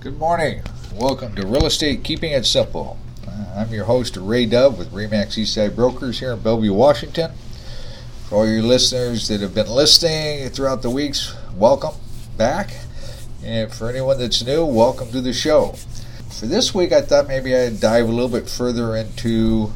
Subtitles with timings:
[0.00, 0.62] Good morning.
[0.94, 2.98] Welcome to Real Estate Keeping It Simple.
[3.26, 7.32] Uh, I'm your host, Ray Dove with Remax Eastside Brokers here in Bellevue, Washington.
[8.28, 11.94] For all your listeners that have been listening throughout the weeks, welcome
[12.36, 12.74] back.
[13.42, 15.72] And for anyone that's new, welcome to the show.
[16.30, 19.72] For this week, I thought maybe I'd dive a little bit further into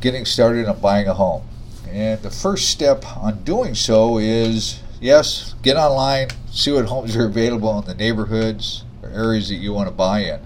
[0.00, 1.44] getting started on buying a home.
[1.88, 7.26] And the first step on doing so is yes, get online, see what homes are
[7.26, 8.82] available in the neighborhoods,
[9.12, 10.40] areas that you want to buy in.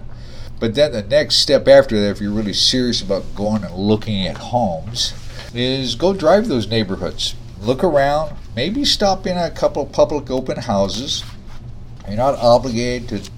[0.59, 4.27] But then the next step after that, if you're really serious about going and looking
[4.27, 5.13] at homes,
[5.53, 7.35] is go drive those neighborhoods.
[7.59, 11.23] Look around, maybe stop in a couple public open houses.
[12.07, 13.31] You're not obligated to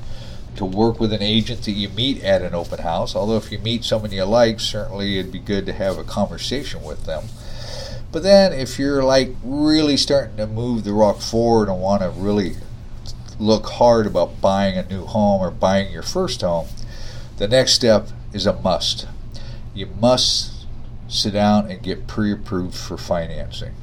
[0.56, 3.16] to work with an agent that you meet at an open house.
[3.16, 6.84] Although if you meet someone you like, certainly it'd be good to have a conversation
[6.84, 7.24] with them.
[8.12, 12.10] But then if you're like really starting to move the rock forward and want to
[12.10, 12.56] really
[13.40, 16.68] look hard about buying a new home or buying your first home,
[17.38, 19.08] the next step is a must.
[19.74, 20.66] You must
[21.08, 23.74] sit down and get pre approved for financing,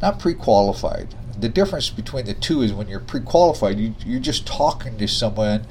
[0.00, 1.14] not pre qualified.
[1.38, 5.06] The difference between the two is when you're pre qualified, you, you're just talking to
[5.06, 5.66] someone.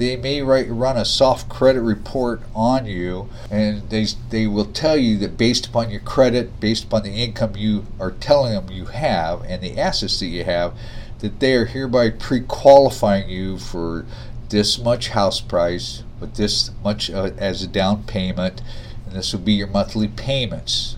[0.00, 4.96] They may write, run a soft credit report on you, and they, they will tell
[4.96, 8.86] you that based upon your credit, based upon the income you are telling them you
[8.86, 10.72] have, and the assets that you have,
[11.18, 14.06] that they are hereby pre qualifying you for
[14.48, 18.62] this much house price with this much uh, as a down payment,
[19.04, 20.96] and this will be your monthly payments,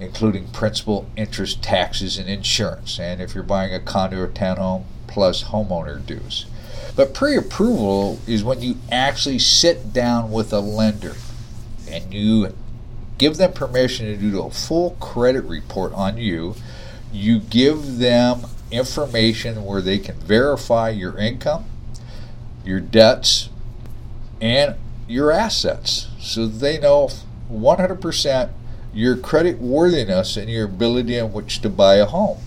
[0.00, 2.98] including principal, interest, taxes, and insurance.
[2.98, 6.46] And if you're buying a condo or townhome, plus homeowner dues.
[6.94, 11.14] But pre approval is when you actually sit down with a lender
[11.88, 12.54] and you
[13.18, 16.54] give them permission to do a full credit report on you.
[17.12, 21.66] You give them information where they can verify your income,
[22.64, 23.50] your debts,
[24.40, 24.76] and
[25.06, 27.08] your assets so they know
[27.50, 28.50] 100%
[28.94, 32.38] your credit worthiness and your ability in which to buy a home.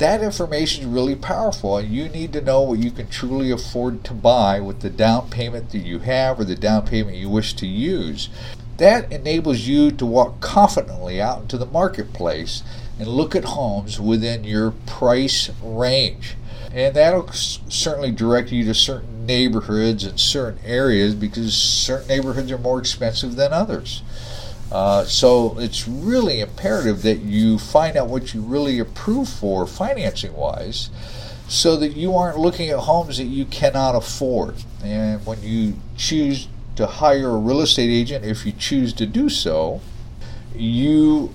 [0.00, 4.02] That information is really powerful, and you need to know what you can truly afford
[4.04, 7.52] to buy with the down payment that you have or the down payment you wish
[7.56, 8.30] to use.
[8.78, 12.62] That enables you to walk confidently out into the marketplace
[12.98, 16.34] and look at homes within your price range.
[16.72, 22.56] And that'll certainly direct you to certain neighborhoods and certain areas because certain neighborhoods are
[22.56, 24.02] more expensive than others.
[24.70, 30.32] Uh, so it's really imperative that you find out what you really approve for financing
[30.34, 30.90] wise
[31.48, 34.54] so that you aren't looking at homes that you cannot afford.
[34.84, 39.28] And when you choose to hire a real estate agent, if you choose to do
[39.28, 39.80] so,
[40.54, 41.32] you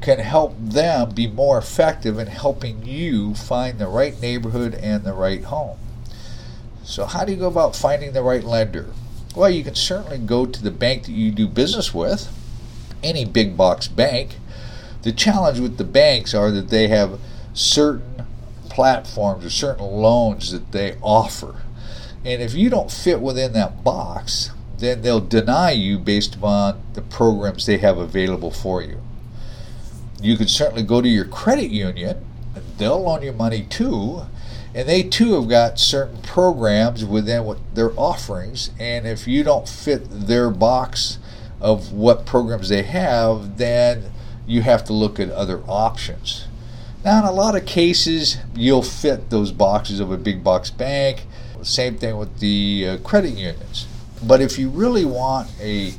[0.00, 5.12] can help them be more effective in helping you find the right neighborhood and the
[5.12, 5.76] right home.
[6.84, 8.86] So, how do you go about finding the right lender?
[9.34, 12.28] Well, you can certainly go to the bank that you do business with,
[13.02, 14.36] any big box bank.
[15.02, 17.18] The challenge with the banks are that they have
[17.54, 18.26] certain
[18.68, 21.62] platforms or certain loans that they offer.
[22.24, 27.02] And if you don't fit within that box, then they'll deny you based upon the
[27.02, 29.00] programs they have available for you.
[30.22, 32.24] You could certainly go to your credit union,
[32.76, 34.22] they'll loan you money too,
[34.74, 38.70] and they too have got certain programs within what their offerings.
[38.78, 41.18] And if you don't fit their box
[41.60, 44.04] of what programs they have, then
[44.46, 46.46] you have to look at other options.
[47.04, 51.24] Now, in a lot of cases, you'll fit those boxes of a big box bank.
[51.62, 53.86] Same thing with the uh, credit unions.
[54.22, 55.94] But if you really want a,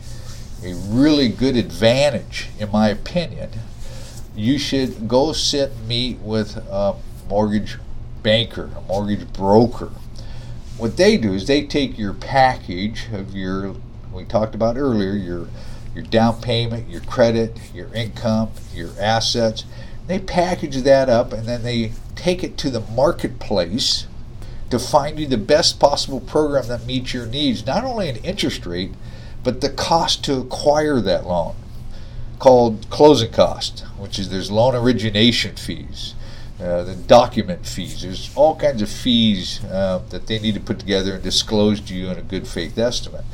[0.63, 3.49] a really good advantage, in my opinion,
[4.35, 6.95] you should go sit and meet with a
[7.27, 7.77] mortgage
[8.23, 9.91] banker, a mortgage broker.
[10.77, 13.75] What they do is they take your package of your,
[14.13, 15.47] we talked about earlier, your
[15.93, 19.65] your down payment, your credit, your income, your assets.
[20.07, 24.07] They package that up and then they take it to the marketplace
[24.69, 28.65] to find you the best possible program that meets your needs, not only an interest
[28.65, 28.91] rate,
[29.43, 31.55] but the cost to acquire that loan
[32.39, 36.15] called closing cost, which is there's loan origination fees,
[36.59, 38.01] uh, the document fees.
[38.01, 41.93] There's all kinds of fees uh, that they need to put together and disclose to
[41.93, 43.25] you in a good faith estimate.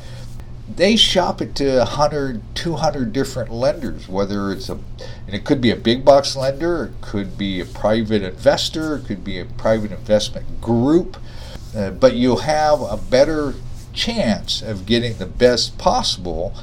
[0.74, 5.70] They shop it to 100, 200 different lenders, whether it's a, and it could be
[5.70, 9.92] a big box lender, it could be a private investor, it could be a private
[9.92, 11.16] investment group,
[11.74, 13.54] uh, but you'll have a better
[13.94, 16.54] chance of getting the best possible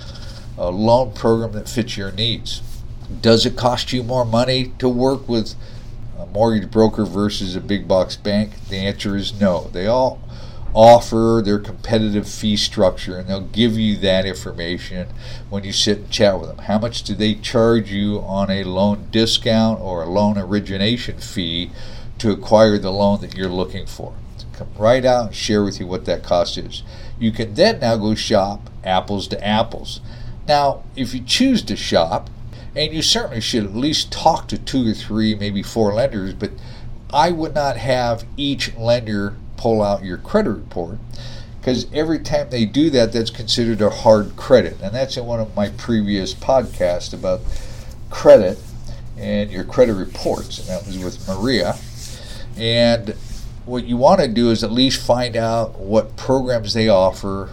[0.58, 2.62] a loan program that fits your needs.
[3.22, 5.56] Does it cost you more money to work with
[6.18, 8.68] a mortgage broker versus a big box bank?
[8.70, 9.70] The answer is no.
[9.74, 10.22] They all
[10.76, 15.08] offer their competitive fee structure and they'll give you that information
[15.50, 16.58] when you sit and chat with them.
[16.58, 21.72] How much do they charge you on a loan discount or a loan origination fee
[22.18, 24.14] to acquire the loan that you're looking for?
[24.52, 26.84] Come right out and share with you what that cost is.
[27.18, 30.02] You can then now go shop apples to apples.
[30.46, 32.30] Now, if you choose to shop,
[32.76, 36.52] and you certainly should at least talk to two or three, maybe four lenders, but
[37.14, 40.98] I would not have each lender pull out your credit report
[41.66, 44.80] because every time they do that, that's considered a hard credit.
[44.84, 47.42] And that's in one of my previous podcasts about
[48.12, 48.60] credit
[49.18, 50.60] and your credit reports.
[50.60, 51.76] And that was with Maria.
[52.56, 53.16] And
[53.66, 57.50] what you want to do is at least find out what programs they offer.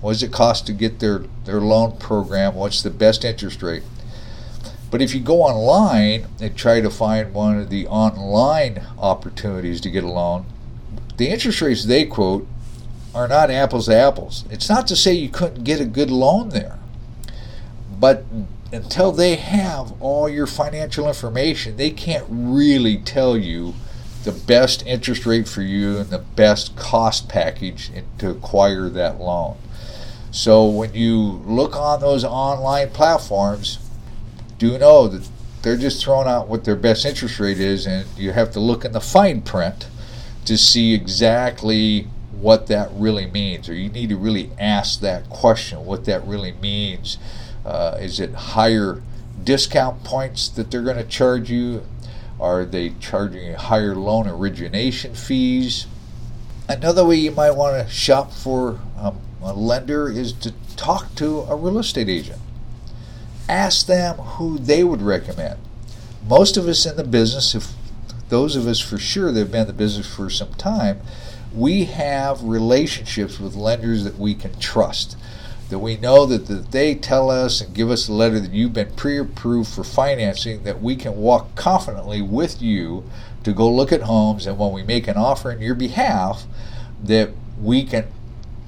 [0.00, 2.56] What does it cost to get their, their loan program?
[2.56, 3.84] What's the best interest rate?
[4.90, 9.90] But if you go online and try to find one of the online opportunities to
[9.90, 10.46] get a loan,
[11.16, 12.46] the interest rates they quote
[13.14, 14.44] are not apples to apples.
[14.50, 16.78] It's not to say you couldn't get a good loan there,
[17.98, 18.24] but
[18.72, 23.74] until they have all your financial information, they can't really tell you
[24.24, 29.56] the best interest rate for you and the best cost package to acquire that loan.
[30.32, 31.14] So when you
[31.44, 33.78] look on those online platforms,
[34.58, 35.28] do know that
[35.62, 38.84] they're just throwing out what their best interest rate is, and you have to look
[38.84, 39.86] in the fine print
[40.46, 45.84] to see exactly what that really means, or you need to really ask that question
[45.84, 47.18] what that really means.
[47.64, 49.02] Uh, is it higher
[49.42, 51.82] discount points that they're going to charge you?
[52.38, 55.86] Are they charging higher loan origination fees?
[56.68, 61.40] Another way you might want to shop for um, a lender is to talk to
[61.42, 62.40] a real estate agent.
[63.48, 65.58] Ask them who they would recommend.
[66.26, 67.72] Most of us in the business, if
[68.34, 71.00] those of us for sure that have been in the business for some time,
[71.54, 75.16] we have relationships with lenders that we can trust.
[75.70, 78.72] That we know that, that they tell us and give us a letter that you've
[78.72, 83.04] been pre approved for financing, that we can walk confidently with you
[83.44, 86.44] to go look at homes, and when we make an offer in your behalf,
[87.04, 87.30] that
[87.62, 88.08] we can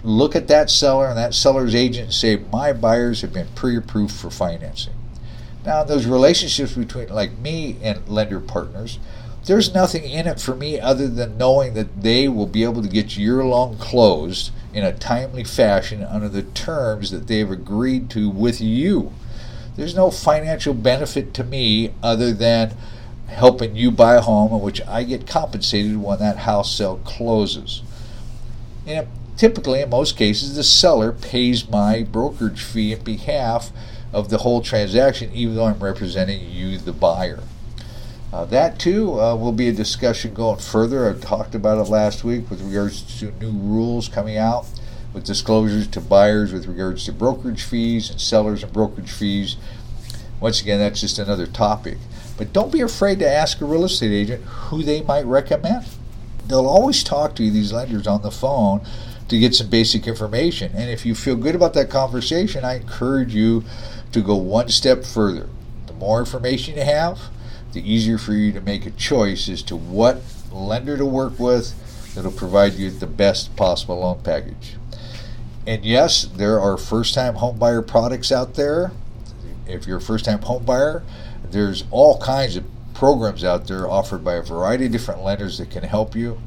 [0.04, 3.76] look at that seller and that seller's agent and say, My buyers have been pre
[3.76, 4.94] approved for financing.
[5.64, 9.00] Now, those relationships between like me and lender partners,
[9.46, 12.88] there's nothing in it for me other than knowing that they will be able to
[12.88, 18.28] get year long closed in a timely fashion under the terms that they've agreed to
[18.28, 19.12] with you.
[19.76, 22.74] There's no financial benefit to me other than
[23.28, 27.82] helping you buy a home in which I get compensated when that house sale closes.
[28.84, 29.06] And
[29.36, 33.70] typically, in most cases, the seller pays my brokerage fee in behalf
[34.12, 37.42] of the whole transaction, even though I'm representing you, the buyer.
[38.32, 41.08] Uh, that too uh, will be a discussion going further.
[41.08, 44.66] I talked about it last week with regards to new rules coming out
[45.12, 49.56] with disclosures to buyers with regards to brokerage fees and sellers and brokerage fees.
[50.40, 51.96] Once again, that's just another topic.
[52.36, 55.86] But don't be afraid to ask a real estate agent who they might recommend.
[56.46, 58.82] They'll always talk to you, these lenders, on the phone
[59.28, 60.72] to get some basic information.
[60.74, 63.64] And if you feel good about that conversation, I encourage you
[64.12, 65.48] to go one step further.
[65.86, 67.18] The more information you have,
[67.76, 71.74] the easier for you to make a choice as to what lender to work with
[72.14, 74.76] that'll provide you the best possible loan package.
[75.66, 78.92] And yes, there are first time homebuyer products out there.
[79.66, 81.02] If you're a first time homebuyer,
[81.50, 85.70] there's all kinds of programs out there offered by a variety of different lenders that
[85.70, 86.40] can help you.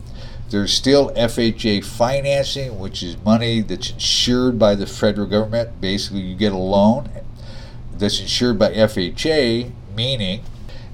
[0.50, 5.80] There's still FHA financing, which is money that's insured by the federal government.
[5.80, 7.12] Basically, you get a loan
[7.94, 10.42] that's insured by FHA, meaning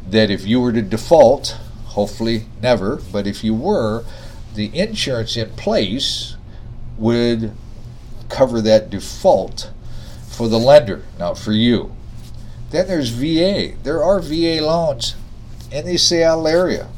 [0.09, 4.05] that if you were to default, hopefully never, but if you were,
[4.53, 6.35] the insurance in place
[6.97, 7.51] would
[8.29, 9.71] cover that default
[10.27, 11.95] for the lender, not for you.
[12.71, 13.75] Then there's VA.
[13.83, 15.15] There are VA loans
[15.71, 16.89] in the Seattle area.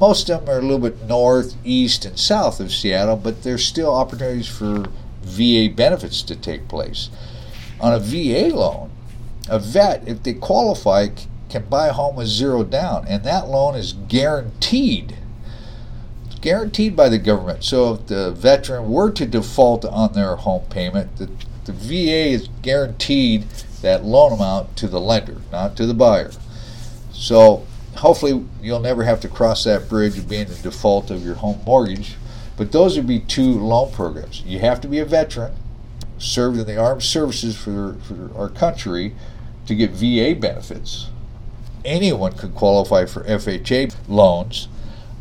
[0.00, 3.64] Most of them are a little bit north, east, and south of Seattle, but there's
[3.64, 4.86] still opportunities for
[5.22, 7.10] VA benefits to take place.
[7.80, 8.90] On a VA loan,
[9.48, 11.08] a vet, if they qualify,
[11.50, 15.16] can buy a home with zero down, and that loan is guaranteed.
[16.26, 17.64] It's guaranteed by the government.
[17.64, 21.28] So if the veteran were to default on their home payment, the,
[21.64, 23.42] the VA is guaranteed
[23.82, 26.30] that loan amount to the lender, not to the buyer.
[27.12, 27.66] So
[27.96, 31.60] hopefully you'll never have to cross that bridge of being in default of your home
[31.66, 32.16] mortgage.
[32.56, 34.42] But those would be two loan programs.
[34.42, 35.52] You have to be a veteran,
[36.18, 39.14] served in the armed services for, for our country
[39.66, 41.08] to get VA benefits
[41.84, 44.68] anyone could qualify for FHA loans.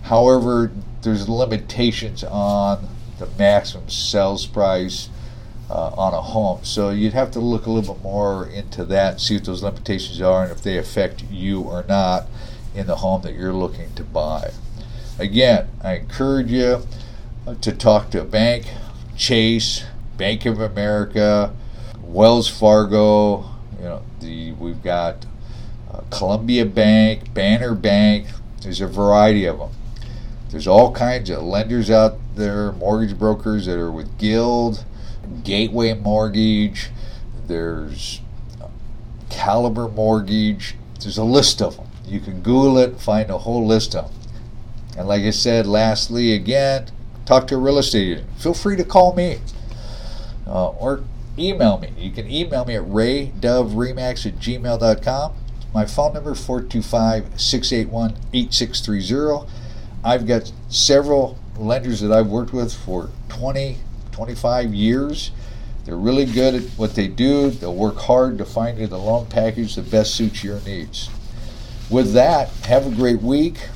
[0.04, 2.88] However, there's limitations on
[3.20, 5.10] the maximum sales price
[5.70, 6.60] uh, on a home.
[6.64, 10.22] So you'd have to look a little bit more into that, see what those limitations
[10.22, 12.28] are, and if they affect you or not
[12.74, 14.52] in the home that you're looking to buy.
[15.18, 16.84] Again, I encourage you
[17.62, 18.68] to talk to a bank,
[19.18, 19.84] Chase,
[20.18, 21.54] Bank of America,
[22.02, 23.50] Wells Fargo.
[23.78, 25.29] You know, the we've got uh,
[26.10, 28.28] Columbia Bank, Banner Bank.
[28.62, 29.72] There's a variety of them.
[30.50, 34.84] There's all kinds of lenders out there, mortgage brokers that are with Guild,
[35.44, 36.90] Gateway Mortgage.
[37.48, 38.22] There's
[39.30, 40.76] Caliber Mortgage.
[41.00, 41.88] There's a list of them.
[42.06, 44.32] You can Google it, find a whole list of them.
[44.98, 46.88] And like I said, lastly, again,
[47.26, 48.30] talk to a real estate agent.
[48.38, 49.40] Feel free to call me
[50.48, 51.04] uh, or
[51.38, 51.94] email me.
[51.98, 55.34] You can email me at raydovremax at gmail.com.
[55.74, 59.52] My phone number 425 681 8630.
[60.04, 63.78] I've got several lenders that I've worked with for 20,
[64.12, 65.32] 25 years.
[65.86, 67.52] They're really good at what they do.
[67.52, 71.10] They'll work hard to find you the loan package that best suits your needs.
[71.90, 73.68] With that, have a great week.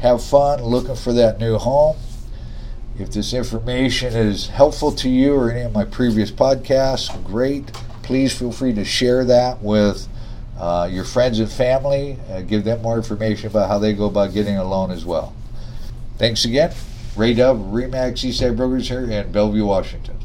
[0.00, 1.96] Have fun looking for that new home.
[2.98, 7.72] If this information is helpful to you or any of my previous podcasts, great.
[8.02, 10.08] Please feel free to share that with
[10.62, 12.16] uh, your friends and family.
[12.30, 15.34] Uh, give them more information about how they go about getting a loan as well.
[16.18, 16.72] Thanks again.
[17.16, 20.21] Ray Dove, Remax Eastside Brokers here in Bellevue, Washington.